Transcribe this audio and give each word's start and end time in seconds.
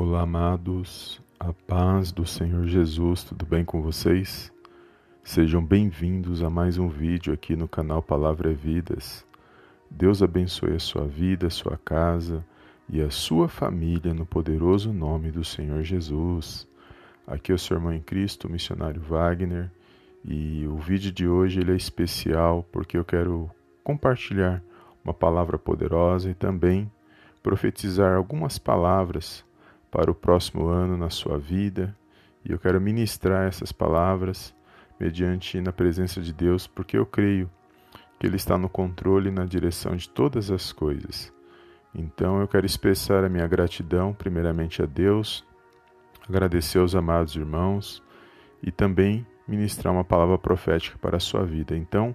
Olá, 0.00 0.22
amados, 0.22 1.20
a 1.40 1.52
paz 1.52 2.12
do 2.12 2.24
Senhor 2.24 2.68
Jesus, 2.68 3.24
tudo 3.24 3.44
bem 3.44 3.64
com 3.64 3.82
vocês? 3.82 4.52
Sejam 5.24 5.60
bem-vindos 5.60 6.40
a 6.40 6.48
mais 6.48 6.78
um 6.78 6.88
vídeo 6.88 7.34
aqui 7.34 7.56
no 7.56 7.66
canal 7.66 8.00
Palavra 8.00 8.52
é 8.52 8.54
Vidas. 8.54 9.26
Deus 9.90 10.22
abençoe 10.22 10.76
a 10.76 10.78
sua 10.78 11.04
vida, 11.04 11.48
a 11.48 11.50
sua 11.50 11.76
casa 11.76 12.46
e 12.88 13.02
a 13.02 13.10
sua 13.10 13.48
família 13.48 14.14
no 14.14 14.24
poderoso 14.24 14.92
nome 14.92 15.32
do 15.32 15.42
Senhor 15.42 15.82
Jesus. 15.82 16.68
Aqui 17.26 17.50
é 17.50 17.56
o 17.56 17.58
seu 17.58 17.78
irmão 17.78 17.92
em 17.92 18.00
Cristo, 18.00 18.48
missionário 18.48 19.00
Wagner, 19.00 19.68
e 20.24 20.64
o 20.68 20.76
vídeo 20.76 21.10
de 21.10 21.26
hoje 21.26 21.58
ele 21.58 21.72
é 21.72 21.76
especial 21.76 22.64
porque 22.70 22.96
eu 22.96 23.04
quero 23.04 23.50
compartilhar 23.82 24.62
uma 25.04 25.12
palavra 25.12 25.58
poderosa 25.58 26.30
e 26.30 26.34
também 26.34 26.88
profetizar 27.42 28.14
algumas 28.14 28.58
palavras 28.58 29.47
para 29.90 30.10
o 30.10 30.14
próximo 30.14 30.66
ano 30.66 30.96
na 30.96 31.10
sua 31.10 31.38
vida. 31.38 31.96
E 32.44 32.52
eu 32.52 32.58
quero 32.58 32.80
ministrar 32.80 33.46
essas 33.46 33.72
palavras 33.72 34.54
mediante 34.98 35.60
na 35.60 35.72
presença 35.72 36.20
de 36.20 36.32
Deus, 36.32 36.66
porque 36.66 36.98
eu 36.98 37.06
creio 37.06 37.50
que 38.18 38.26
Ele 38.26 38.36
está 38.36 38.58
no 38.58 38.68
controle 38.68 39.28
e 39.28 39.32
na 39.32 39.44
direção 39.44 39.94
de 39.94 40.08
todas 40.08 40.50
as 40.50 40.72
coisas. 40.72 41.32
Então 41.94 42.40
eu 42.40 42.48
quero 42.48 42.66
expressar 42.66 43.24
a 43.24 43.28
minha 43.28 43.46
gratidão, 43.46 44.12
primeiramente 44.12 44.82
a 44.82 44.86
Deus, 44.86 45.44
agradecer 46.28 46.78
aos 46.78 46.94
amados 46.94 47.34
irmãos 47.34 48.02
e 48.62 48.70
também 48.70 49.26
ministrar 49.46 49.94
uma 49.94 50.04
palavra 50.04 50.36
profética 50.36 50.98
para 50.98 51.16
a 51.16 51.20
sua 51.20 51.44
vida. 51.44 51.74
Então, 51.74 52.14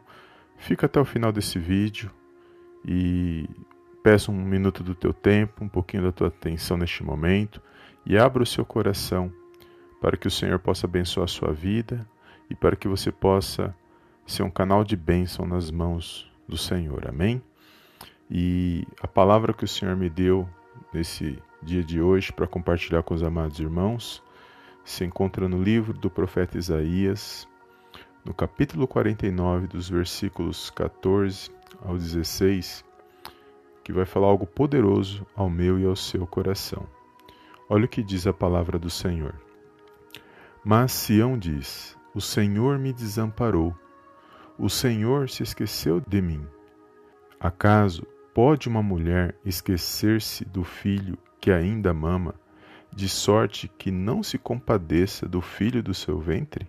fica 0.58 0.86
até 0.86 1.00
o 1.00 1.06
final 1.06 1.32
desse 1.32 1.58
vídeo 1.58 2.12
e 2.86 3.50
peça 4.04 4.30
um 4.30 4.36
minuto 4.36 4.84
do 4.84 4.94
teu 4.94 5.14
tempo, 5.14 5.64
um 5.64 5.70
pouquinho 5.70 6.04
da 6.04 6.12
tua 6.12 6.28
atenção 6.28 6.76
neste 6.76 7.02
momento 7.04 7.62
e 8.06 8.18
abra 8.18 8.44
o 8.44 8.46
seu 8.46 8.66
coração 8.66 9.32
para 10.02 10.18
que 10.18 10.28
o 10.28 10.32
Senhor 10.32 10.60
possa 10.60 10.86
abençoar 10.86 11.24
a 11.24 11.28
sua 11.28 11.54
vida 11.54 12.06
e 12.50 12.54
para 12.54 12.76
que 12.76 12.88
você 12.88 13.10
possa 13.12 13.74
ser 14.28 14.44
um 14.44 14.50
canal 14.52 14.84
de 14.84 14.98
bênção 14.98 15.46
nas 15.46 15.72
mãos 15.72 16.30
do 16.48 16.58
Senhor. 16.58 17.08
Amém? 17.08 17.42
E 18.30 18.86
a 19.02 19.08
palavra 19.08 19.54
que 19.54 19.64
o 19.64 19.68
Senhor 19.68 19.96
me 19.96 20.10
deu 20.10 20.48
nesse 20.94 21.42
dia 21.62 21.84
de 21.84 22.02
hoje 22.02 22.34
para 22.34 22.46
compartilhar 22.46 23.04
com 23.04 23.14
os 23.14 23.24
amados 23.24 23.60
irmãos 23.60 24.22
se 24.84 25.06
encontra 25.06 25.48
no 25.48 25.64
livro 25.64 25.94
do 25.94 26.10
profeta 26.10 26.58
Isaías, 26.58 27.48
no 28.26 28.34
capítulo 28.34 28.86
49, 28.86 29.68
dos 29.68 29.90
versículos 29.90 30.70
14 30.70 31.50
ao 31.82 31.96
16, 31.98 32.84
que 33.84 33.92
vai 33.92 34.06
falar 34.06 34.28
algo 34.28 34.48
poderoso 34.48 35.26
ao 35.36 35.50
meu 35.50 35.80
e 35.80 35.86
ao 35.86 35.96
seu 35.96 36.26
coração. 36.26 36.88
Olha 37.70 37.86
o 37.86 37.88
que 37.88 38.04
diz 38.04 38.26
a 38.26 38.34
palavra 38.34 38.80
do 38.80 38.90
Senhor. 38.90 39.36
Mas 40.64 40.92
Sião 40.92 41.38
diz: 41.38 41.98
O 42.14 42.22
Senhor 42.22 42.80
me 42.80 42.94
desamparou, 42.94 43.76
o 44.58 44.70
Senhor 44.70 45.30
se 45.30 45.44
esqueceu 45.44 46.00
de 46.00 46.22
mim. 46.22 46.46
Acaso 47.40 48.08
pode 48.34 48.70
uma 48.70 48.82
mulher 48.82 49.36
esquecer-se 49.44 50.46
do 50.46 50.64
filho 50.64 51.18
que 51.42 51.52
ainda 51.52 51.94
mama, 51.94 52.36
de 52.92 53.10
sorte 53.10 53.68
que 53.68 53.92
não 53.92 54.24
se 54.24 54.38
compadeça 54.38 55.28
do 55.28 55.42
filho 55.42 55.84
do 55.84 55.94
seu 55.94 56.20
ventre? 56.20 56.68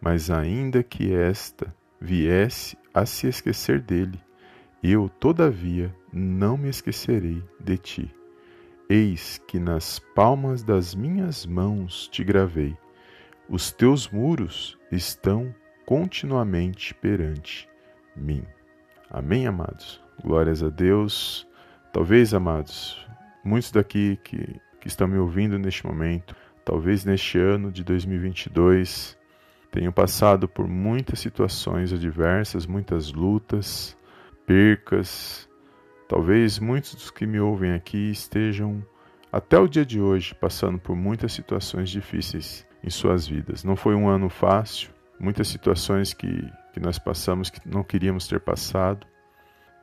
Mas 0.00 0.30
ainda 0.30 0.82
que 0.82 1.12
esta 1.12 1.74
viesse 2.00 2.78
a 2.94 3.04
se 3.04 3.26
esquecer 3.26 3.80
dele, 3.80 4.20
eu, 4.82 5.08
todavia, 5.08 5.94
não 6.12 6.56
me 6.56 6.68
esquecerei 6.68 7.42
de 7.58 7.78
ti. 7.78 8.14
Eis 8.88 9.42
que 9.46 9.58
nas 9.58 9.98
palmas 9.98 10.62
das 10.62 10.94
minhas 10.94 11.44
mãos 11.44 12.08
te 12.08 12.22
gravei. 12.24 12.76
Os 13.48 13.72
teus 13.72 14.08
muros 14.08 14.78
estão 14.90 15.54
continuamente 15.84 16.94
perante 16.94 17.68
mim. 18.16 18.44
Amém, 19.10 19.46
amados? 19.46 20.00
Glórias 20.22 20.62
a 20.62 20.68
Deus. 20.68 21.46
Talvez, 21.92 22.32
amados, 22.32 23.04
muitos 23.42 23.70
daqui 23.70 24.18
que, 24.22 24.60
que 24.80 24.86
estão 24.86 25.08
me 25.08 25.18
ouvindo 25.18 25.58
neste 25.58 25.86
momento, 25.86 26.36
talvez 26.64 27.04
neste 27.04 27.38
ano 27.38 27.72
de 27.72 27.82
2022, 27.82 29.18
tenham 29.70 29.92
passado 29.92 30.46
por 30.46 30.68
muitas 30.68 31.18
situações 31.18 31.92
adversas, 31.92 32.66
muitas 32.66 33.12
lutas, 33.12 33.97
percas, 34.48 35.48
Talvez 36.08 36.58
muitos 36.58 36.94
dos 36.94 37.10
que 37.10 37.26
me 37.26 37.38
ouvem 37.38 37.74
aqui 37.74 38.10
estejam 38.10 38.82
até 39.30 39.58
o 39.58 39.68
dia 39.68 39.84
de 39.84 40.00
hoje 40.00 40.34
passando 40.34 40.78
por 40.78 40.96
muitas 40.96 41.34
situações 41.34 41.90
difíceis 41.90 42.66
em 42.82 42.88
suas 42.88 43.28
vidas. 43.28 43.62
Não 43.62 43.76
foi 43.76 43.94
um 43.94 44.08
ano 44.08 44.30
fácil, 44.30 44.90
muitas 45.20 45.48
situações 45.48 46.14
que, 46.14 46.50
que 46.72 46.80
nós 46.80 46.98
passamos 46.98 47.50
que 47.50 47.60
não 47.68 47.84
queríamos 47.84 48.26
ter 48.26 48.40
passado. 48.40 49.06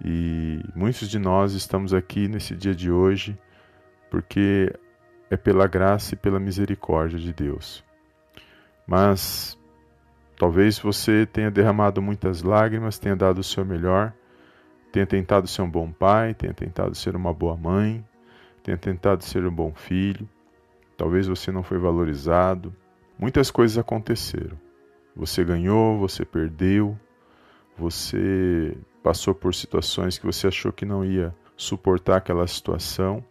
E 0.03 0.59
muitos 0.75 1.07
de 1.07 1.19
nós 1.19 1.53
estamos 1.53 1.93
aqui 1.93 2.27
nesse 2.27 2.55
dia 2.55 2.73
de 2.73 2.89
hoje 2.89 3.37
porque 4.09 4.73
é 5.29 5.37
pela 5.37 5.67
graça 5.67 6.15
e 6.15 6.17
pela 6.17 6.39
misericórdia 6.39 7.19
de 7.19 7.31
Deus. 7.31 7.83
Mas 8.87 9.59
talvez 10.39 10.79
você 10.79 11.23
tenha 11.27 11.51
derramado 11.51 12.01
muitas 12.01 12.41
lágrimas, 12.41 12.97
tenha 12.97 13.15
dado 13.15 13.39
o 13.39 13.43
seu 13.43 13.63
melhor 13.63 14.11
Tenha 14.95 15.05
tentado 15.05 15.45
ser 15.45 15.61
um 15.61 15.69
bom 15.69 15.91
pai, 15.91 16.33
tenha 16.33 16.53
tentado 16.53 16.95
ser 16.95 17.17
uma 17.17 17.33
boa 17.33 17.57
mãe, 17.57 18.01
tenha 18.63 18.77
tentado 18.77 19.25
ser 19.25 19.45
um 19.45 19.51
bom 19.51 19.73
filho. 19.73 20.25
Talvez 20.95 21.27
você 21.27 21.51
não 21.51 21.63
foi 21.63 21.77
valorizado. 21.77 22.73
Muitas 23.19 23.51
coisas 23.51 23.77
aconteceram. 23.77 24.57
Você 25.13 25.43
ganhou, 25.43 25.99
você 25.99 26.23
perdeu, 26.23 26.97
você 27.77 28.73
passou 29.03 29.35
por 29.35 29.53
situações 29.53 30.17
que 30.17 30.25
você 30.25 30.47
achou 30.47 30.71
que 30.71 30.85
não 30.85 31.03
ia 31.03 31.35
suportar 31.57 32.15
aquela 32.15 32.47
situação. 32.47 33.21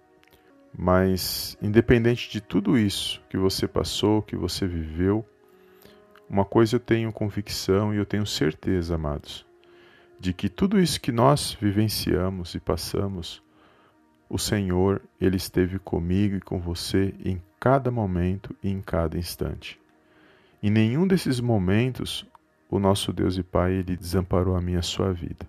Mas, 0.76 1.56
independente 1.62 2.30
de 2.30 2.42
tudo 2.42 2.76
isso 2.76 3.22
que 3.30 3.38
você 3.38 3.66
passou, 3.66 4.20
que 4.20 4.36
você 4.36 4.66
viveu, 4.66 5.24
uma 6.28 6.44
coisa 6.44 6.76
eu 6.76 6.80
tenho 6.80 7.10
convicção 7.10 7.94
e 7.94 7.96
eu 7.96 8.04
tenho 8.04 8.26
certeza, 8.26 8.96
amados, 8.96 9.46
de 10.24 10.32
que 10.32 10.48
tudo 10.48 10.80
isso 10.80 10.98
que 11.02 11.12
nós 11.12 11.54
vivenciamos 11.60 12.54
e 12.54 12.58
passamos, 12.58 13.42
o 14.26 14.38
Senhor, 14.38 15.02
Ele 15.20 15.36
esteve 15.36 15.78
comigo 15.78 16.36
e 16.36 16.40
com 16.40 16.58
você 16.58 17.14
em 17.22 17.42
cada 17.60 17.90
momento 17.90 18.56
e 18.62 18.70
em 18.70 18.80
cada 18.80 19.18
instante. 19.18 19.78
Em 20.62 20.70
nenhum 20.70 21.06
desses 21.06 21.40
momentos, 21.40 22.26
o 22.70 22.78
nosso 22.78 23.12
Deus 23.12 23.36
e 23.36 23.42
Pai, 23.42 23.74
Ele 23.74 23.98
desamparou 23.98 24.56
a 24.56 24.62
minha 24.62 24.80
sua 24.80 25.12
vida. 25.12 25.46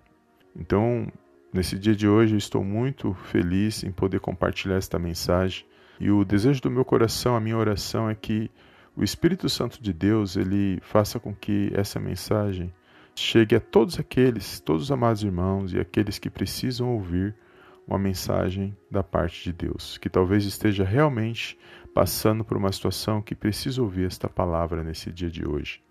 Então, 0.53 1.07
nesse 1.53 1.79
dia 1.79 1.95
de 1.95 2.05
hoje, 2.05 2.33
eu 2.33 2.37
estou 2.37 2.61
muito 2.61 3.13
feliz 3.13 3.81
em 3.81 3.93
poder 3.93 4.19
compartilhar 4.19 4.75
esta 4.75 4.99
mensagem. 4.99 5.65
E 6.01 6.11
o 6.11 6.25
desejo 6.25 6.61
do 6.61 6.69
meu 6.69 6.83
coração, 6.83 7.33
a 7.33 7.39
minha 7.39 7.57
oração 7.57 8.09
é 8.09 8.13
que 8.13 8.51
o 8.93 9.05
Espírito 9.05 9.47
Santo 9.47 9.81
de 9.81 9.93
Deus, 9.93 10.35
ele 10.35 10.81
faça 10.81 11.17
com 11.17 11.33
que 11.33 11.71
essa 11.73 11.97
mensagem 11.97 12.73
chegue 13.15 13.55
a 13.55 13.59
todos 13.59 13.97
aqueles, 13.99 14.59
todos 14.59 14.83
os 14.83 14.91
amados 14.91 15.23
irmãos 15.23 15.73
e 15.73 15.79
aqueles 15.79 16.19
que 16.19 16.29
precisam 16.29 16.89
ouvir 16.93 17.35
uma 17.87 17.97
mensagem 17.97 18.75
da 18.89 19.03
parte 19.03 19.43
de 19.43 19.53
Deus, 19.53 19.97
que 19.97 20.09
talvez 20.09 20.43
esteja 20.43 20.83
realmente 20.83 21.57
passando 21.93 22.43
por 22.43 22.57
uma 22.57 22.71
situação 22.71 23.21
que 23.21 23.33
precisa 23.33 23.81
ouvir 23.81 24.05
esta 24.05 24.27
palavra 24.27 24.83
nesse 24.83 25.11
dia 25.11 25.29
de 25.29 25.47
hoje. 25.47 25.81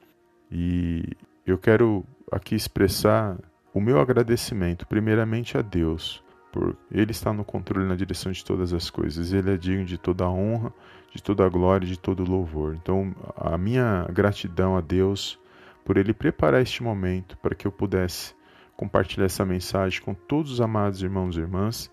E 0.51 1.03
eu 1.47 1.57
quero 1.57 2.05
aqui 2.31 2.55
expressar 2.55 3.39
o 3.73 3.81
meu 3.81 3.99
agradecimento, 4.01 4.87
primeiramente 4.87 5.57
a 5.57 5.63
Deus, 5.63 6.23
por 6.53 6.77
Ele 6.91 7.11
estar 7.11 7.33
no 7.33 7.45
controle 7.45 7.89
na 7.89 7.97
direção 7.97 8.31
de 8.31 8.45
todas 8.45 8.73
as 8.73 8.91
coisas. 8.91 9.33
Ele 9.33 9.53
é 9.53 9.57
digno 9.57 9.85
de 9.85 9.97
toda 9.97 10.25
a 10.25 10.31
honra, 10.31 10.73
de 11.13 11.23
toda 11.23 11.45
a 11.45 11.49
glória, 11.49 11.87
de 11.87 11.99
todo 11.99 12.23
o 12.23 12.29
louvor. 12.29 12.75
Então, 12.75 13.15
a 13.37 13.57
minha 13.57 14.07
gratidão 14.13 14.77
a 14.77 14.81
Deus 14.81 15.39
por 15.85 15.97
ele 15.97 16.15
preparar 16.15 16.63
este 16.63 16.83
momento 16.83 17.37
para 17.39 17.55
que 17.55 17.67
eu 17.67 17.73
pudesse 17.73 18.35
compartilhar 18.77 19.27
essa 19.27 19.45
mensagem 19.45 20.01
com 20.03 20.15
todos 20.15 20.51
os 20.53 20.61
amados 20.61 21.03
irmãos 21.03 21.37
e 21.37 21.41
irmãs. 21.41 21.91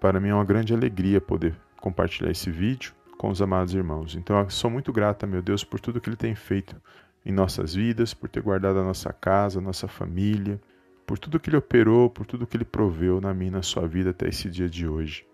Para 0.00 0.20
mim 0.20 0.28
é 0.28 0.34
uma 0.34 0.44
grande 0.44 0.74
alegria 0.74 1.20
poder 1.20 1.54
compartilhar 1.80 2.30
esse 2.30 2.50
vídeo 2.50 2.92
com 3.16 3.30
os 3.30 3.40
amados 3.40 3.74
irmãos. 3.74 4.16
Então 4.16 4.38
eu 4.38 4.50
sou 4.50 4.70
muito 4.70 4.92
grata, 4.92 5.26
meu 5.26 5.40
Deus, 5.40 5.62
por 5.62 5.78
tudo 5.78 6.00
que 6.00 6.08
ele 6.08 6.16
tem 6.16 6.34
feito 6.34 6.80
em 7.24 7.32
nossas 7.32 7.74
vidas, 7.74 8.12
por 8.12 8.28
ter 8.28 8.42
guardado 8.42 8.80
a 8.80 8.84
nossa 8.84 9.12
casa, 9.12 9.60
a 9.60 9.62
nossa 9.62 9.86
família, 9.86 10.60
por 11.06 11.18
tudo 11.18 11.38
que 11.38 11.48
ele 11.48 11.56
operou, 11.56 12.10
por 12.10 12.26
tudo 12.26 12.46
que 12.46 12.56
ele 12.56 12.64
proveu 12.64 13.20
na 13.20 13.32
minha 13.32 13.48
e 13.48 13.52
na 13.52 13.62
sua 13.62 13.86
vida 13.86 14.10
até 14.10 14.28
esse 14.28 14.50
dia 14.50 14.68
de 14.68 14.88
hoje. 14.88 15.24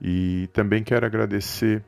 E 0.00 0.48
também 0.52 0.82
quero 0.82 1.06
agradecer 1.06 1.82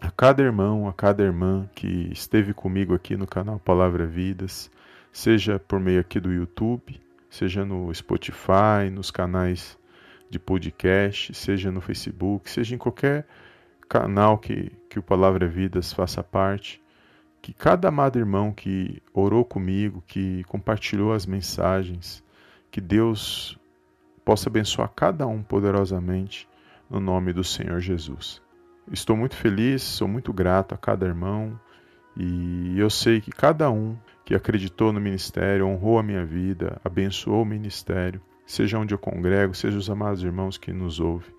a 0.00 0.10
cada 0.10 0.42
irmão, 0.42 0.88
a 0.88 0.92
cada 0.92 1.22
irmã 1.22 1.68
que 1.74 2.10
esteve 2.12 2.52
comigo 2.52 2.94
aqui 2.94 3.16
no 3.16 3.26
canal 3.26 3.58
Palavra 3.58 4.06
Vidas, 4.06 4.70
seja 5.10 5.58
por 5.58 5.80
meio 5.80 6.00
aqui 6.00 6.20
do 6.20 6.32
YouTube, 6.32 7.00
seja 7.30 7.64
no 7.64 7.92
Spotify, 7.94 8.90
nos 8.92 9.10
canais 9.10 9.78
de 10.28 10.38
podcast, 10.38 11.32
seja 11.34 11.70
no 11.70 11.80
Facebook, 11.80 12.50
seja 12.50 12.74
em 12.74 12.78
qualquer 12.78 13.26
canal 13.88 14.36
que, 14.36 14.70
que 14.90 14.98
o 14.98 15.02
Palavra 15.02 15.46
Vidas 15.46 15.92
faça 15.92 16.22
parte, 16.22 16.82
que 17.40 17.54
cada 17.54 17.88
amado 17.88 18.18
irmão 18.18 18.52
que 18.52 19.02
orou 19.14 19.44
comigo, 19.44 20.02
que 20.06 20.44
compartilhou 20.44 21.12
as 21.12 21.24
mensagens, 21.24 22.22
que 22.70 22.80
Deus 22.80 23.58
possa 24.24 24.50
abençoar 24.50 24.90
cada 24.94 25.26
um 25.26 25.42
poderosamente 25.42 26.48
no 26.90 27.00
nome 27.00 27.32
do 27.32 27.44
Senhor 27.44 27.80
Jesus. 27.80 28.45
Estou 28.92 29.16
muito 29.16 29.34
feliz, 29.34 29.82
sou 29.82 30.06
muito 30.06 30.32
grato 30.32 30.74
a 30.74 30.78
cada 30.78 31.06
irmão 31.06 31.58
e 32.16 32.78
eu 32.78 32.88
sei 32.88 33.20
que 33.20 33.30
cada 33.30 33.70
um 33.70 33.96
que 34.24 34.34
acreditou 34.34 34.92
no 34.92 35.00
ministério, 35.00 35.66
honrou 35.66 35.98
a 35.98 36.02
minha 36.02 36.24
vida, 36.24 36.80
abençoou 36.84 37.42
o 37.42 37.46
ministério, 37.46 38.20
seja 38.46 38.78
onde 38.78 38.94
eu 38.94 38.98
congrego, 38.98 39.54
seja 39.54 39.76
os 39.76 39.90
amados 39.90 40.22
irmãos 40.22 40.56
que 40.56 40.72
nos 40.72 41.00
ouvem. 41.00 41.34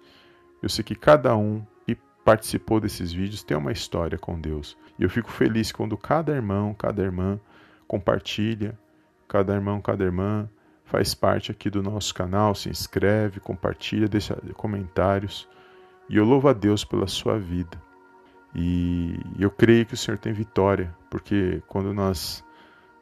Eu 0.62 0.68
sei 0.68 0.84
que 0.84 0.94
cada 0.94 1.36
um 1.38 1.66
que 1.86 1.98
participou 2.24 2.80
desses 2.82 3.14
vídeos 3.14 3.44
tem 3.44 3.56
uma 3.56 3.72
história 3.72 4.18
com 4.18 4.40
Deus. 4.40 4.78
E 5.00 5.04
eu 5.04 5.10
fico 5.10 5.32
feliz 5.32 5.72
quando 5.72 5.98
cada 5.98 6.34
irmão, 6.34 6.74
cada 6.74 7.02
irmã 7.02 7.40
compartilha, 7.88 8.78
cada 9.28 9.54
irmão, 9.54 9.80
cada 9.80 10.04
irmã 10.04 10.50
faz 10.84 11.14
parte 11.14 11.52
aqui 11.52 11.70
do 11.70 11.82
nosso 11.82 12.14
canal, 12.14 12.54
se 12.54 12.70
inscreve, 12.70 13.40
compartilha, 13.40 14.08
deixa 14.08 14.36
comentários. 14.54 15.48
E 16.10 16.18
eu 16.18 16.26
louvo 16.26 16.48
a 16.48 16.54
Deus 16.54 16.86
pela 16.86 17.08
sua 17.08 17.38
vida. 17.38 17.82
E 18.56 19.20
eu 19.38 19.52
creio 19.52 19.86
que 19.86 19.94
o 19.94 19.98
Senhor 19.98 20.18
tem 20.18 20.34
vitória, 20.34 20.96
porque 21.10 21.62
quando 21.68 21.94
nós 21.94 22.44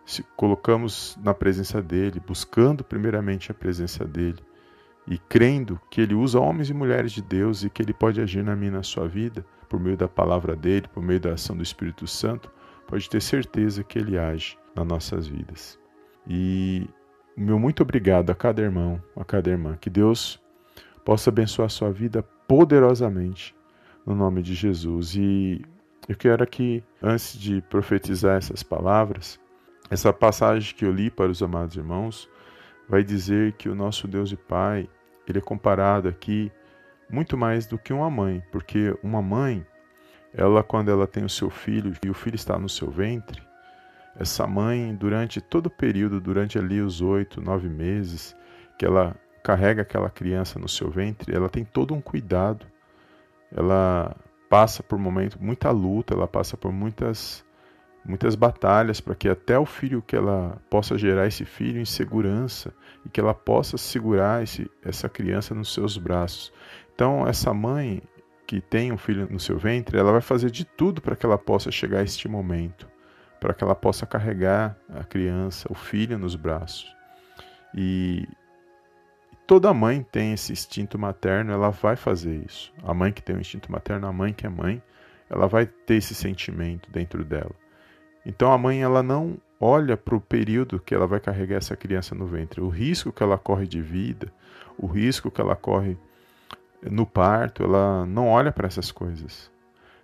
se 0.06 0.24
colocamos 0.36 1.18
na 1.24 1.34
presença 1.34 1.82
dele, 1.82 2.20
buscando 2.20 2.84
primeiramente 2.84 3.52
a 3.52 3.56
presença 3.56 4.06
dele 4.06 4.40
e 5.08 5.18
crendo 5.18 5.80
que 5.90 6.02
ele 6.02 6.14
usa 6.14 6.40
homens 6.40 6.70
e 6.70 6.74
mulheres 6.74 7.12
de 7.12 7.22
Deus 7.22 7.64
e 7.64 7.70
que 7.70 7.82
ele 7.82 7.94
pode 7.94 8.22
agir 8.22 8.44
na 8.44 8.56
minha 8.56 8.72
na 8.72 8.84
sua 8.84 9.08
vida 9.08 9.46
por 9.70 9.80
meio 9.80 9.98
da 9.98 10.08
palavra 10.08 10.56
dele, 10.56 10.88
por 10.88 11.02
meio 11.02 11.20
da 11.20 11.34
ação 11.34 11.56
do 11.56 11.64
Espírito 11.64 12.06
Santo, 12.08 12.52
pode 12.88 13.10
ter 13.10 13.22
certeza 13.22 13.84
que 13.84 13.98
ele 13.98 14.18
age 14.18 14.58
nas 14.76 14.86
nossas 14.86 15.28
vidas. 15.28 15.80
E 16.28 16.88
meu 17.36 17.60
muito 17.60 17.82
obrigado 17.82 18.30
a 18.30 18.36
cada 18.36 18.62
irmão, 18.62 19.02
a 19.16 19.24
cada 19.24 19.50
irmã, 19.50 19.76
que 19.80 19.90
Deus 19.90 20.42
possa 21.04 21.30
abençoar 21.30 21.68
a 21.68 21.70
sua 21.70 21.92
vida 21.92 22.24
poderosamente 22.48 23.56
no 24.06 24.16
nome 24.16 24.42
de 24.42 24.54
Jesus. 24.54 25.16
E 25.16 25.62
eu 26.08 26.16
quero 26.16 26.44
aqui, 26.44 26.84
antes 27.02 27.38
de 27.38 27.62
profetizar 27.64 28.38
essas 28.38 28.62
palavras, 28.62 29.40
essa 29.90 30.14
passagem 30.14 30.76
que 30.76 30.86
eu 30.86 30.92
li 30.92 31.10
para 31.10 31.32
os 31.32 31.42
amados 31.42 31.76
irmãos 31.76 32.30
vai 32.88 33.04
dizer 33.04 33.54
que 33.54 33.68
o 33.68 33.76
nosso 33.76 34.08
Deus 34.08 34.32
e 34.32 34.36
Pai, 34.36 34.88
ele 35.28 35.40
é 35.40 35.42
comparado 35.42 36.08
aqui 36.08 36.52
muito 37.10 37.38
mais 37.38 37.66
do 37.66 37.78
que 37.78 37.94
uma 37.94 38.10
mãe, 38.10 38.44
porque 38.52 38.96
uma 39.04 39.22
mãe, 39.22 39.66
ela 40.34 40.64
quando 40.64 40.90
ela 40.90 41.08
tem 41.08 41.24
o 41.24 41.30
seu 41.30 41.50
filho 41.50 41.94
e 42.04 42.10
o 42.10 42.14
filho 42.14 42.36
está 42.36 42.58
no 42.58 42.70
seu 42.70 42.90
ventre, 42.90 43.42
essa 44.18 44.48
mãe 44.48 44.96
durante 44.96 45.42
todo 45.42 45.68
o 45.68 45.70
período, 45.70 46.22
durante 46.22 46.58
ali 46.58 46.80
os 46.80 47.02
oito, 47.02 47.42
nove 47.42 47.68
meses 47.68 48.36
que 48.78 48.86
ela 48.86 49.16
carrega 49.46 49.84
aquela 49.84 50.10
criança 50.10 50.58
no 50.58 50.68
seu 50.68 50.90
ventre, 50.90 51.36
ela 51.36 51.48
tem 51.48 51.64
todo 51.64 51.94
um 51.94 52.02
cuidado 52.02 52.66
ela 53.56 54.16
passa 54.50 54.84
por 54.84 55.00
momentos 55.00 55.38
muita 55.38 55.72
luta, 55.72 56.14
ela 56.14 56.28
passa 56.28 56.58
por 56.58 56.72
muitas 56.72 57.44
muitas 58.08 58.36
batalhas 58.36 59.02
para 59.02 59.16
que 59.16 59.28
até 59.28 59.58
o 59.58 59.66
filho 59.66 60.00
que 60.00 60.16
ela 60.16 60.62
possa 60.70 60.96
gerar 60.96 61.26
esse 61.26 61.44
filho 61.44 61.82
em 61.82 61.86
segurança 61.86 62.72
e 63.04 63.10
que 63.10 63.20
ela 63.20 63.34
possa 63.34 63.78
segurar 63.78 64.44
esse, 64.44 64.70
essa 64.84 65.10
criança 65.10 65.56
nos 65.56 65.74
seus 65.74 65.98
braços. 65.98 66.54
Então 66.94 67.28
essa 67.28 67.52
mãe 67.52 68.04
que 68.46 68.62
tem 68.62 68.92
um 68.92 68.98
filho 68.98 69.28
no 69.32 69.40
seu 69.40 69.58
ventre, 69.58 69.98
ela 69.98 70.12
vai 70.12 70.22
fazer 70.22 70.52
de 70.52 70.64
tudo 70.64 71.02
para 71.02 71.16
que 71.16 71.26
ela 71.26 71.38
possa 71.38 71.72
chegar 71.72 72.00
a 72.02 72.04
este 72.04 72.28
momento, 72.28 72.88
para 73.40 73.56
que 73.56 73.64
ela 73.64 73.74
possa 73.74 74.06
carregar 74.06 74.78
a 74.88 75.04
criança, 75.04 75.68
o 75.72 75.74
filho 75.74 76.20
nos 76.20 76.36
braços. 76.36 76.96
E 77.74 78.28
Toda 79.48 79.74
mãe 79.76 80.04
tem 80.12 80.34
esse 80.34 80.52
instinto 80.52 80.98
materno, 80.98 81.52
ela 81.52 81.70
vai 81.70 81.96
fazer 81.96 82.44
isso. 82.46 82.74
A 82.84 82.96
mãe 82.96 83.12
que 83.12 83.22
tem 83.22 83.36
o 83.36 83.40
instinto 83.40 83.72
materno, 83.72 84.08
a 84.08 84.14
mãe 84.14 84.34
que 84.34 84.48
é 84.48 84.50
mãe, 84.50 84.82
ela 85.30 85.48
vai 85.48 85.68
ter 85.68 85.96
esse 85.96 86.16
sentimento 86.16 86.90
dentro 86.92 87.24
dela. 87.24 87.52
Então 88.26 88.52
a 88.52 88.58
mãe 88.58 88.82
ela 88.82 89.04
não 89.04 89.38
olha 89.60 89.96
para 89.96 90.16
o 90.16 90.22
período 90.22 90.80
que 90.80 90.96
ela 90.96 91.06
vai 91.06 91.20
carregar 91.20 91.58
essa 91.58 91.76
criança 91.76 92.16
no 92.16 92.26
ventre, 92.26 92.60
o 92.60 92.70
risco 92.70 93.12
que 93.12 93.22
ela 93.22 93.38
corre 93.38 93.68
de 93.68 93.82
vida, 93.82 94.34
o 94.78 94.88
risco 94.88 95.30
que 95.30 95.40
ela 95.40 95.56
corre 95.56 95.96
no 96.82 97.06
parto, 97.06 97.64
ela 97.64 98.06
não 98.06 98.28
olha 98.28 98.52
para 98.52 98.68
essas 98.68 98.92
coisas. 98.92 99.52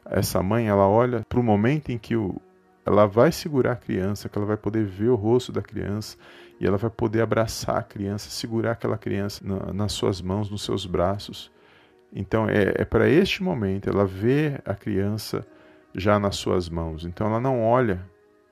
Essa 0.06 0.42
mãe 0.44 0.68
ela 0.68 0.88
olha 0.88 1.26
para 1.28 1.40
o 1.40 1.44
momento 1.44 1.90
em 1.90 1.98
que 1.98 2.16
o, 2.16 2.40
ela 2.86 3.08
vai 3.08 3.32
segurar 3.32 3.74
a 3.74 3.76
criança, 3.76 4.30
que 4.30 4.38
ela 4.38 4.48
vai 4.48 4.58
poder 4.58 4.86
ver 4.86 5.10
o 5.10 5.16
rosto 5.16 5.52
da 5.52 5.62
criança 5.64 6.16
e 6.62 6.68
ela 6.68 6.78
vai 6.78 6.92
poder 6.92 7.22
abraçar 7.22 7.78
a 7.78 7.82
criança, 7.82 8.30
segurar 8.30 8.74
aquela 8.74 8.96
criança 8.96 9.44
na, 9.44 9.74
nas 9.74 9.94
suas 9.94 10.22
mãos, 10.22 10.48
nos 10.48 10.64
seus 10.64 10.86
braços. 10.86 11.52
Então 12.14 12.48
é, 12.48 12.74
é 12.76 12.86
para 12.86 13.10
este 13.10 13.42
momento 13.42 13.90
ela 13.90 14.06
ver 14.06 14.62
a 14.64 14.76
criança 14.76 15.44
já 15.96 16.20
nas 16.20 16.36
suas 16.36 16.70
mãos. 16.70 17.04
Então 17.04 17.26
ela 17.26 17.40
não 17.40 17.64
olha 17.64 18.08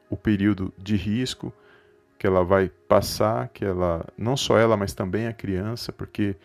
o 0.09 0.17
período 0.17 0.73
de 0.75 0.95
risco 0.95 1.53
que 2.17 2.25
ela 2.25 2.43
vai 2.43 2.69
passar, 2.87 3.47
que 3.49 3.63
ela 3.63 4.03
não 4.17 4.35
só 4.35 4.57
ela, 4.57 4.75
mas 4.75 4.91
também 4.91 5.27
a 5.27 5.33
criança, 5.33 5.93
porque 5.93 6.35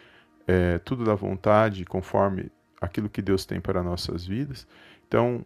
é 0.47 0.79
tudo 0.81 1.03
da 1.03 1.15
vontade, 1.15 1.87
conforme 1.87 2.53
aquilo 2.79 3.09
que 3.09 3.23
Deus 3.23 3.47
tem 3.47 3.59
para 3.59 3.83
nossas 3.83 4.27
vidas. 4.27 4.69
Então 5.09 5.43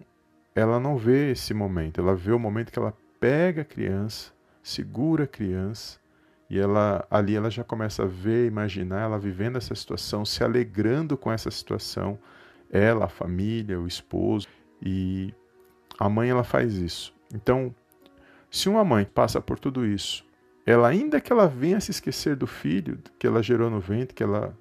ela 0.53 0.81
não 0.81 0.97
vê 0.97 1.31
esse 1.31 1.55
momento, 1.55 2.01
ela 2.01 2.17
vê 2.17 2.33
o 2.33 2.41
momento 2.41 2.73
que 2.73 2.79
ela 2.81 2.93
pega 3.21 3.63
a 3.63 3.65
criança, 3.65 4.33
segura 4.65 5.23
a 5.23 5.29
criança 5.29 6.08
e 6.51 6.59
ela 6.59 7.07
ali 7.11 7.37
ela 7.37 7.51
já 7.51 7.63
começa 7.65 8.05
a 8.05 8.07
ver, 8.07 8.47
imaginar 8.47 9.03
ela 9.03 9.19
vivendo 9.19 9.57
essa 9.57 9.75
situação, 9.75 10.25
se 10.25 10.43
alegrando 10.43 11.17
com 11.17 11.31
essa 11.31 11.51
situação, 11.51 12.19
ela, 12.71 13.07
a 13.07 13.09
família, 13.09 13.81
o 13.81 13.87
esposo 13.87 14.47
e 14.83 15.35
a 15.99 16.09
mãe 16.09 16.31
ela 16.31 16.45
faz 16.45 16.75
isso. 16.77 17.15
Então, 17.35 17.75
se 18.51 18.69
uma 18.69 18.85
mãe 18.85 19.05
passa 19.05 19.41
por 19.41 19.59
tudo 19.59 19.85
isso, 19.85 20.25
ela 20.65 20.89
ainda 20.89 21.21
que 21.21 21.33
ela 21.33 21.47
venha 21.47 21.81
se 21.81 21.91
esquecer 21.91 22.37
do 22.37 22.47
filho 22.47 22.99
que 23.19 23.27
ela 23.27 23.43
gerou 23.43 23.71
no 23.71 23.81
ventre, 23.81 24.15
que 24.15 24.23
ela 24.23 24.57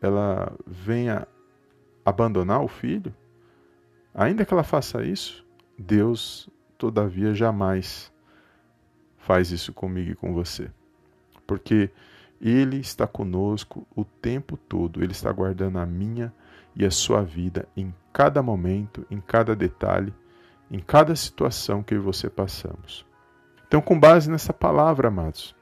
ela 0.00 0.52
venha 0.66 1.26
abandonar 2.04 2.62
o 2.62 2.68
filho, 2.68 3.12
Ainda 4.18 4.44
que 4.44 4.52
ela 4.52 4.64
faça 4.64 5.04
isso, 5.04 5.46
Deus, 5.78 6.48
todavia, 6.76 7.32
jamais 7.34 8.12
faz 9.16 9.52
isso 9.52 9.72
comigo 9.72 10.10
e 10.10 10.14
com 10.16 10.34
você. 10.34 10.72
Porque 11.48 11.90
Ele 12.40 12.76
está 12.76 13.06
conosco 13.06 13.88
o 13.96 14.04
tempo 14.04 14.56
todo, 14.56 15.02
Ele 15.02 15.12
está 15.12 15.32
guardando 15.32 15.78
a 15.78 15.86
minha 15.86 16.32
e 16.76 16.84
a 16.84 16.90
sua 16.90 17.22
vida 17.22 17.66
em 17.74 17.92
cada 18.12 18.42
momento, 18.42 19.04
em 19.10 19.18
cada 19.18 19.56
detalhe, 19.56 20.14
em 20.70 20.78
cada 20.78 21.16
situação 21.16 21.82
que 21.82 21.96
você 21.96 22.28
passamos. 22.28 23.04
Então, 23.66 23.80
com 23.80 23.98
base 23.98 24.30
nessa 24.30 24.52
palavra, 24.52 25.08
amados, 25.08 25.56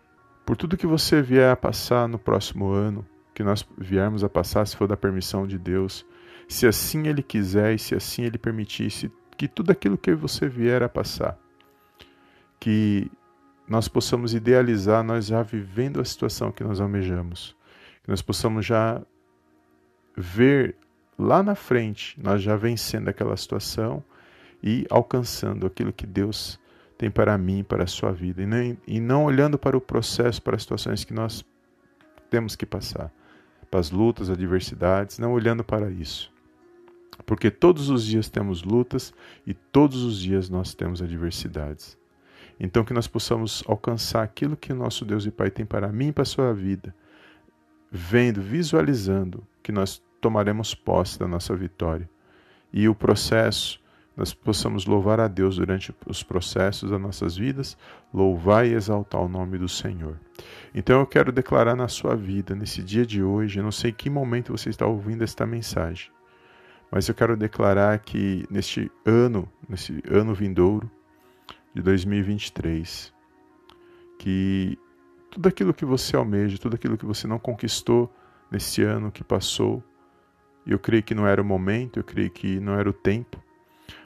por 0.44 0.56
tudo 0.56 0.76
que 0.76 0.86
você 0.86 1.22
vier 1.22 1.50
a 1.50 1.56
passar 1.56 2.08
no 2.08 2.18
próximo 2.18 2.70
ano, 2.70 3.06
que 3.32 3.44
nós 3.44 3.66
viermos 3.78 4.24
a 4.24 4.28
passar, 4.28 4.66
se 4.66 4.76
for 4.76 4.88
da 4.88 4.96
permissão 4.96 5.46
de 5.46 5.58
Deus, 5.58 6.04
se 6.48 6.66
assim 6.66 7.06
Ele 7.06 7.22
quiser 7.22 7.74
e 7.74 7.78
se 7.78 7.94
assim 7.94 8.24
Ele 8.24 8.38
permitisse 8.38 9.10
que 9.36 9.46
tudo 9.46 9.70
aquilo 9.70 9.96
que 9.96 10.14
você 10.14 10.48
vier 10.48 10.82
a 10.82 10.88
passar, 10.88 11.38
que 12.58 13.10
nós 13.68 13.88
possamos 13.88 14.34
idealizar, 14.34 15.02
nós 15.02 15.26
já 15.26 15.42
vivendo 15.42 16.00
a 16.00 16.04
situação 16.04 16.52
que 16.52 16.62
nós 16.62 16.80
almejamos, 16.80 17.56
que 18.02 18.10
nós 18.10 18.22
possamos 18.22 18.64
já 18.64 19.02
ver 20.16 20.76
lá 21.18 21.42
na 21.42 21.54
frente, 21.54 22.18
nós 22.20 22.42
já 22.42 22.56
vencendo 22.56 23.08
aquela 23.08 23.36
situação 23.36 24.02
e 24.62 24.86
alcançando 24.90 25.66
aquilo 25.66 25.92
que 25.92 26.06
Deus 26.06 26.58
tem 26.96 27.10
para 27.10 27.36
mim, 27.36 27.62
para 27.62 27.84
a 27.84 27.86
sua 27.86 28.12
vida, 28.12 28.42
e, 28.42 28.46
nem, 28.46 28.78
e 28.86 29.00
não 29.00 29.24
olhando 29.24 29.58
para 29.58 29.76
o 29.76 29.80
processo, 29.80 30.40
para 30.40 30.56
as 30.56 30.62
situações 30.62 31.04
que 31.04 31.12
nós 31.12 31.44
temos 32.30 32.56
que 32.56 32.64
passar, 32.64 33.12
para 33.70 33.80
as 33.80 33.90
lutas, 33.90 34.30
adversidades, 34.30 35.18
não 35.18 35.32
olhando 35.32 35.62
para 35.62 35.90
isso, 35.90 36.32
porque 37.26 37.50
todos 37.50 37.90
os 37.90 38.04
dias 38.04 38.28
temos 38.30 38.62
lutas 38.62 39.12
e 39.46 39.52
todos 39.52 40.02
os 40.02 40.18
dias 40.18 40.48
nós 40.48 40.74
temos 40.74 41.02
adversidades. 41.02 41.98
Então, 42.58 42.84
que 42.84 42.94
nós 42.94 43.06
possamos 43.06 43.62
alcançar 43.66 44.22
aquilo 44.22 44.56
que 44.56 44.72
nosso 44.72 45.04
Deus 45.04 45.26
e 45.26 45.30
Pai 45.30 45.50
tem 45.50 45.66
para 45.66 45.92
mim 45.92 46.08
e 46.08 46.12
para 46.12 46.22
a 46.22 46.26
sua 46.26 46.54
vida, 46.54 46.94
vendo, 47.90 48.40
visualizando 48.40 49.46
que 49.62 49.70
nós 49.70 50.02
tomaremos 50.20 50.74
posse 50.74 51.18
da 51.18 51.28
nossa 51.28 51.54
vitória. 51.54 52.08
E 52.72 52.88
o 52.88 52.94
processo, 52.94 53.80
nós 54.16 54.32
possamos 54.32 54.86
louvar 54.86 55.20
a 55.20 55.28
Deus 55.28 55.56
durante 55.56 55.94
os 56.06 56.22
processos 56.22 56.90
das 56.90 57.00
nossas 57.00 57.36
vidas, 57.36 57.76
louvar 58.12 58.66
e 58.66 58.72
exaltar 58.72 59.20
o 59.20 59.28
nome 59.28 59.58
do 59.58 59.68
Senhor. 59.68 60.18
Então 60.74 61.00
eu 61.00 61.06
quero 61.06 61.30
declarar 61.30 61.76
na 61.76 61.88
sua 61.88 62.16
vida, 62.16 62.54
nesse 62.54 62.82
dia 62.82 63.04
de 63.04 63.22
hoje, 63.22 63.58
eu 63.58 63.64
não 63.64 63.72
sei 63.72 63.92
que 63.92 64.08
momento 64.08 64.56
você 64.56 64.70
está 64.70 64.86
ouvindo 64.86 65.22
esta 65.22 65.46
mensagem, 65.46 66.10
Mas 66.90 67.08
eu 67.08 67.14
quero 67.14 67.36
declarar 67.36 67.98
que 67.98 68.46
neste 68.48 68.90
ano, 69.04 69.48
nesse 69.68 70.02
ano 70.08 70.32
vindouro 70.32 70.90
de 71.76 71.82
2023, 71.82 73.12
que 74.18 74.78
tudo 75.30 75.46
aquilo 75.46 75.74
que 75.74 75.84
você 75.84 76.16
almeja, 76.16 76.56
tudo 76.56 76.74
aquilo 76.74 76.96
que 76.96 77.04
você 77.04 77.26
não 77.26 77.38
conquistou 77.38 78.10
nesse 78.50 78.82
ano 78.82 79.12
que 79.12 79.22
passou, 79.22 79.84
eu 80.66 80.78
creio 80.78 81.02
que 81.02 81.14
não 81.14 81.26
era 81.26 81.42
o 81.42 81.44
momento, 81.44 81.98
eu 81.98 82.04
creio 82.04 82.30
que 82.30 82.58
não 82.60 82.72
era 82.72 82.88
o 82.88 82.94
tempo, 82.94 83.38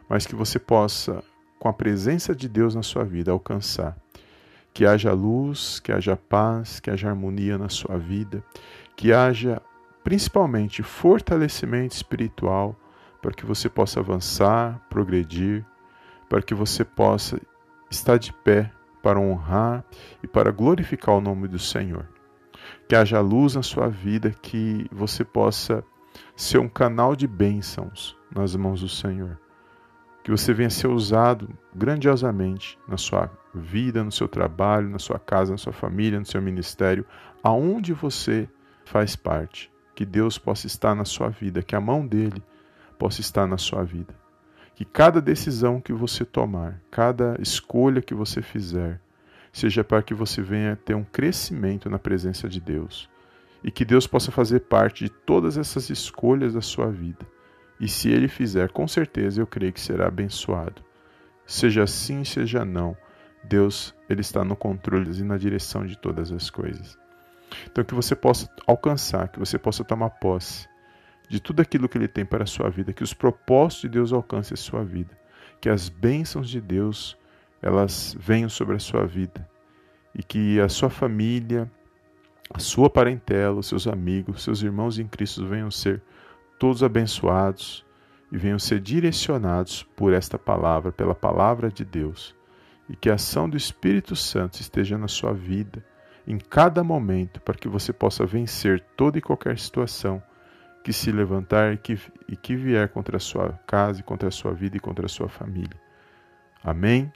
mas 0.09 0.27
que 0.27 0.35
você 0.35 0.59
possa, 0.59 1.23
com 1.61 1.69
a 1.69 1.73
presença 1.73 2.35
de 2.35 2.49
Deus 2.49 2.75
na 2.75 2.83
sua 2.83 3.05
vida, 3.05 3.31
alcançar. 3.31 3.97
Que 4.75 4.85
haja 4.85 5.13
luz, 5.13 5.79
que 5.79 5.93
haja 5.93 6.17
paz, 6.17 6.81
que 6.81 6.91
haja 6.91 7.09
harmonia 7.09 7.57
na 7.57 7.69
sua 7.69 7.97
vida, 7.97 8.43
que 8.97 9.13
haja 9.13 9.63
principalmente 10.03 10.83
fortalecimento 10.83 11.95
espiritual 11.95 12.75
para 13.23 13.31
que 13.31 13.47
você 13.47 13.69
possa 13.69 14.01
avançar, 14.01 14.85
progredir, 14.91 15.65
para 16.29 16.43
que 16.43 16.53
você 16.55 16.85
possa 16.85 17.41
estar 17.91 18.19
de 18.19 18.33
pé 18.33 18.71
para 19.03 19.19
honrar 19.19 19.85
e 20.23 20.27
para 20.27 20.53
glorificar 20.53 21.17
o 21.17 21.21
nome 21.21 21.49
do 21.49 21.59
Senhor. 21.59 22.07
Que 22.89 22.95
haja 22.95 23.21
luz 23.21 23.55
na 23.55 23.63
sua 23.63 23.89
vida, 23.89 24.31
que 24.31 24.87
você 24.93 25.25
possa 25.25 25.85
ser 26.37 26.59
um 26.59 26.69
canal 26.69 27.17
de 27.17 27.27
bênçãos 27.27 28.17
nas 28.35 28.55
mãos 28.55 28.81
do 28.81 28.89
Senhor. 28.89 29.39
Que 30.23 30.31
você 30.31 30.53
venha 30.53 30.71
ser 30.71 30.89
usado 30.89 31.49
grandiosamente 31.75 32.79
na 32.87 32.97
sua 32.97 33.31
vida, 33.55 34.05
no 34.05 34.13
seu 34.13 34.29
trabalho, 34.29 34.89
na 34.89 34.99
sua 34.99 35.19
casa, 35.19 35.53
na 35.53 35.59
sua 35.59 35.73
família, 35.73 36.19
no 36.19 36.27
seu 36.27 36.43
ministério, 36.43 37.07
aonde 37.43 37.93
você 37.93 38.49
faz 38.85 39.17
parte. 39.17 39.73
Que 39.95 40.05
Deus 40.05 40.39
possa 40.39 40.67
estar 40.67 40.95
na 40.95 41.05
sua 41.05 41.29
vida, 41.29 41.63
que 41.63 41.75
a 41.75 41.81
mão 41.81 42.07
dele 42.07 42.43
possa 42.99 43.21
estar 43.21 43.47
na 43.47 43.57
sua 43.57 43.83
vida. 43.83 44.20
Que 44.81 44.85
cada 44.87 45.21
decisão 45.21 45.79
que 45.79 45.93
você 45.93 46.25
tomar, 46.25 46.81
cada 46.91 47.37
escolha 47.39 48.01
que 48.01 48.15
você 48.15 48.41
fizer, 48.41 48.99
seja 49.53 49.85
para 49.85 50.03
que 50.03 50.15
você 50.15 50.41
venha 50.41 50.75
ter 50.75 50.95
um 50.95 51.05
crescimento 51.05 51.91
na 51.91 51.99
presença 51.99 52.49
de 52.49 52.63
Deus 52.63 53.07
e 53.63 53.71
que 53.71 53.85
Deus 53.85 54.07
possa 54.07 54.33
fazer 54.33 54.61
parte 54.61 55.05
de 55.05 55.11
todas 55.11 55.59
essas 55.59 55.91
escolhas 55.91 56.55
da 56.55 56.63
sua 56.63 56.91
vida. 56.91 57.27
E 57.79 57.87
se 57.87 58.09
Ele 58.09 58.27
fizer, 58.27 58.71
com 58.71 58.89
certeza 58.89 59.43
eu 59.43 59.47
creio 59.47 59.71
que 59.71 59.83
será 59.83 60.07
abençoado. 60.07 60.83
Seja 61.45 61.87
sim, 61.87 62.25
seja 62.25 62.65
não, 62.65 62.97
Deus 63.45 63.95
ele 64.09 64.23
está 64.23 64.43
no 64.43 64.57
controle 64.57 65.11
e 65.13 65.23
na 65.23 65.37
direção 65.37 65.85
de 65.85 65.99
todas 65.99 66.33
as 66.33 66.49
coisas. 66.49 66.99
Então 67.71 67.85
que 67.85 67.95
você 67.95 68.17
possa 68.17 68.49
alcançar, 68.67 69.29
que 69.29 69.39
você 69.39 69.59
possa 69.59 69.85
tomar 69.85 70.09
posse 70.09 70.70
de 71.31 71.39
tudo 71.39 71.63
aquilo 71.63 71.89
que 71.89 71.97
Ele 71.97 72.09
tem 72.09 72.25
para 72.25 72.43
a 72.43 72.47
sua 72.47 72.69
vida, 72.69 72.93
que 72.93 73.05
os 73.05 73.15
propósitos 73.15 73.83
de 73.83 73.89
Deus 73.89 74.13
alcancem 74.13 74.55
a 74.55 74.59
sua 74.59 74.85
vida, 74.85 75.17
que 75.61 75.69
as 75.69 75.89
bênçãos 75.89 76.51
de 76.51 76.61
Deus 76.61 77.17
elas 77.63 78.17
venham 78.19 78.49
sobre 78.49 78.75
a 78.75 78.81
sua 78.81 79.07
vida 79.07 79.49
e 80.13 80.25
que 80.25 80.59
a 80.59 80.69
sua 80.69 80.91
família, 80.91 81.71
a 82.53 82.59
sua 82.59 82.91
parentela, 82.91 83.61
os 83.61 83.69
seus 83.69 83.87
amigos, 83.87 84.43
seus 84.43 84.61
irmãos 84.61 84.99
em 84.99 85.07
Cristo 85.07 85.47
venham 85.47 85.71
ser 85.71 86.03
todos 86.59 86.83
abençoados 86.83 87.87
e 88.33 88.37
venham 88.37 88.59
ser 88.59 88.81
direcionados 88.81 89.85
por 89.95 90.13
esta 90.13 90.37
palavra, 90.37 90.91
pela 90.91 91.15
palavra 91.15 91.71
de 91.71 91.85
Deus, 91.85 92.35
e 92.89 92.97
que 92.97 93.09
a 93.09 93.15
ação 93.15 93.49
do 93.49 93.57
Espírito 93.57 94.17
Santo 94.17 94.61
esteja 94.61 94.99
na 94.99 95.07
sua 95.07 95.33
vida 95.33 95.85
em 96.27 96.39
cada 96.39 96.83
momento 96.83 97.41
para 97.41 97.57
que 97.57 97.69
você 97.69 97.93
possa 97.93 98.27
vencer 98.27 98.81
toda 98.97 99.19
e 99.19 99.23
qualquer 99.23 99.57
situação 99.61 100.21
que 100.83 100.93
se 100.93 101.13
levantar 101.13 101.75
e 101.75 101.77
que, 101.77 101.99
e 102.29 102.37
que 102.37 102.57
vier 102.57 102.89
contra 102.89 103.17
a 103.17 103.21
sua 103.21 103.53
casa, 103.67 104.03
contra 104.03 104.29
a 104.29 104.33
sua 104.33 104.53
vida 104.53 104.77
e 104.77 104.81
contra 104.81 105.07
a 105.07 105.09
sua 105.09 105.29
família. 105.29 105.79
Amém? 106.63 107.13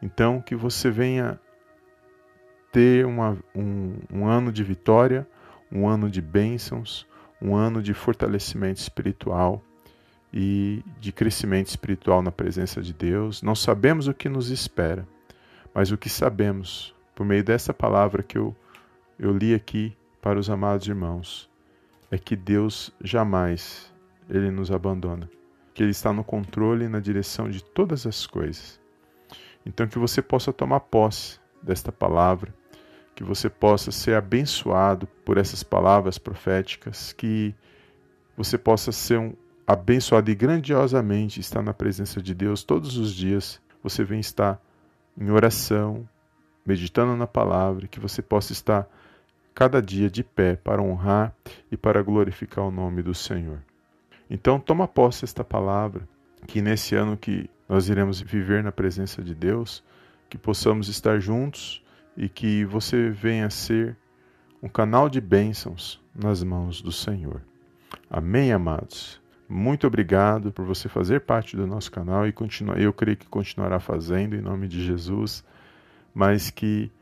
Então, 0.00 0.40
que 0.40 0.54
você 0.54 0.90
venha 0.90 1.38
ter 2.72 3.06
uma, 3.06 3.36
um, 3.54 3.96
um 4.12 4.26
ano 4.26 4.52
de 4.52 4.62
vitória, 4.62 5.26
um 5.72 5.88
ano 5.88 6.10
de 6.10 6.20
bênçãos, 6.20 7.06
um 7.40 7.54
ano 7.54 7.82
de 7.82 7.94
fortalecimento 7.94 8.80
espiritual 8.80 9.62
e 10.32 10.82
de 11.00 11.12
crescimento 11.12 11.68
espiritual 11.68 12.22
na 12.22 12.30
presença 12.30 12.82
de 12.82 12.92
Deus. 12.92 13.42
Não 13.42 13.54
sabemos 13.54 14.08
o 14.08 14.14
que 14.14 14.28
nos 14.28 14.50
espera, 14.50 15.06
mas 15.74 15.90
o 15.90 15.98
que 15.98 16.08
sabemos, 16.08 16.94
por 17.14 17.24
meio 17.24 17.42
dessa 17.42 17.72
palavra 17.72 18.22
que 18.22 18.36
eu, 18.36 18.54
eu 19.18 19.36
li 19.36 19.54
aqui 19.54 19.96
para 20.20 20.38
os 20.38 20.50
amados 20.50 20.86
irmãos, 20.86 21.47
é 22.10 22.18
que 22.18 22.36
Deus 22.36 22.92
jamais 23.02 23.92
ele 24.28 24.50
nos 24.50 24.70
abandona, 24.70 25.28
que 25.74 25.82
ele 25.82 25.90
está 25.90 26.12
no 26.12 26.24
controle 26.24 26.84
e 26.84 26.88
na 26.88 27.00
direção 27.00 27.48
de 27.48 27.62
todas 27.62 28.06
as 28.06 28.26
coisas. 28.26 28.80
Então 29.64 29.86
que 29.86 29.98
você 29.98 30.22
possa 30.22 30.52
tomar 30.52 30.80
posse 30.80 31.38
desta 31.62 31.92
palavra, 31.92 32.54
que 33.14 33.24
você 33.24 33.50
possa 33.50 33.90
ser 33.90 34.14
abençoado 34.14 35.06
por 35.24 35.38
essas 35.38 35.62
palavras 35.62 36.18
proféticas, 36.18 37.12
que 37.12 37.54
você 38.36 38.56
possa 38.56 38.92
ser 38.92 39.18
um 39.18 39.34
abençoado 39.66 40.30
e 40.30 40.34
grandiosamente 40.34 41.40
estar 41.40 41.62
na 41.62 41.74
presença 41.74 42.22
de 42.22 42.34
Deus 42.34 42.62
todos 42.62 42.96
os 42.96 43.12
dias. 43.12 43.60
Você 43.82 44.04
vem 44.04 44.20
estar 44.20 44.60
em 45.20 45.30
oração, 45.30 46.08
meditando 46.64 47.16
na 47.16 47.26
palavra, 47.26 47.88
que 47.88 47.98
você 47.98 48.22
possa 48.22 48.52
estar 48.52 48.88
cada 49.58 49.82
dia 49.82 50.08
de 50.08 50.22
pé 50.22 50.54
para 50.54 50.80
honrar 50.80 51.34
e 51.68 51.76
para 51.76 52.00
glorificar 52.00 52.64
o 52.64 52.70
nome 52.70 53.02
do 53.02 53.12
Senhor. 53.12 53.58
Então, 54.30 54.60
toma 54.60 54.86
posse 54.86 55.24
esta 55.24 55.42
palavra, 55.42 56.08
que 56.46 56.62
nesse 56.62 56.94
ano 56.94 57.16
que 57.16 57.50
nós 57.68 57.88
iremos 57.88 58.20
viver 58.20 58.62
na 58.62 58.70
presença 58.70 59.20
de 59.20 59.34
Deus, 59.34 59.82
que 60.30 60.38
possamos 60.38 60.86
estar 60.86 61.18
juntos 61.18 61.82
e 62.16 62.28
que 62.28 62.64
você 62.66 63.10
venha 63.10 63.50
ser 63.50 63.96
um 64.62 64.68
canal 64.68 65.08
de 65.08 65.20
bênçãos 65.20 66.00
nas 66.14 66.44
mãos 66.44 66.80
do 66.80 66.92
Senhor. 66.92 67.42
Amém, 68.08 68.52
amados? 68.52 69.20
Muito 69.48 69.88
obrigado 69.88 70.52
por 70.52 70.64
você 70.64 70.88
fazer 70.88 71.22
parte 71.22 71.56
do 71.56 71.66
nosso 71.66 71.90
canal 71.90 72.28
e 72.28 72.32
continuar, 72.32 72.80
eu 72.80 72.92
creio 72.92 73.16
que 73.16 73.26
continuará 73.26 73.80
fazendo 73.80 74.36
em 74.36 74.40
nome 74.40 74.68
de 74.68 74.84
Jesus, 74.84 75.44
mas 76.14 76.48
que 76.48 76.92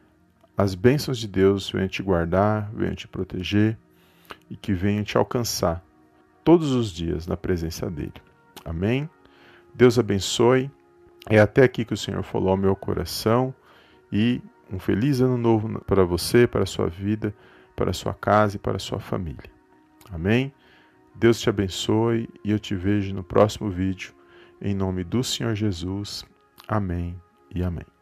as 0.56 0.74
bênçãos 0.74 1.18
de 1.18 1.28
Deus 1.28 1.70
venham 1.70 1.88
te 1.88 2.02
guardar, 2.02 2.70
venham 2.72 2.94
te 2.94 3.06
proteger 3.06 3.76
e 4.50 4.56
que 4.56 4.72
venham 4.72 5.04
te 5.04 5.16
alcançar 5.16 5.84
todos 6.42 6.72
os 6.72 6.90
dias 6.90 7.26
na 7.26 7.36
presença 7.36 7.90
dele. 7.90 8.14
Amém? 8.64 9.08
Deus 9.74 9.98
abençoe. 9.98 10.70
É 11.28 11.40
até 11.40 11.64
aqui 11.64 11.84
que 11.84 11.92
o 11.92 11.96
Senhor 11.96 12.22
falou 12.22 12.50
ao 12.50 12.56
meu 12.56 12.74
coração 12.76 13.52
e 14.12 14.40
um 14.72 14.78
feliz 14.78 15.20
ano 15.20 15.36
novo 15.36 15.80
para 15.80 16.04
você, 16.04 16.46
para 16.46 16.62
a 16.62 16.66
sua 16.66 16.88
vida, 16.88 17.34
para 17.74 17.90
a 17.90 17.94
sua 17.94 18.14
casa 18.14 18.56
e 18.56 18.58
para 18.58 18.76
a 18.76 18.80
sua 18.80 19.00
família. 19.00 19.50
Amém? 20.10 20.52
Deus 21.14 21.40
te 21.40 21.48
abençoe 21.48 22.28
e 22.44 22.50
eu 22.50 22.58
te 22.58 22.74
vejo 22.74 23.14
no 23.14 23.24
próximo 23.24 23.70
vídeo. 23.70 24.14
Em 24.60 24.74
nome 24.74 25.04
do 25.04 25.22
Senhor 25.22 25.54
Jesus. 25.54 26.24
Amém 26.68 27.20
e 27.54 27.62
amém. 27.62 27.95